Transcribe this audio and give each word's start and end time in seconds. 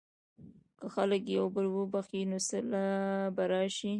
که 0.79 0.85
خلک 0.95 1.21
یو 1.37 1.45
بل 1.55 1.65
وبخښي، 1.71 2.21
نو 2.29 2.37
سوله 2.49 2.83
به 3.35 3.43
راشي. 3.51 3.89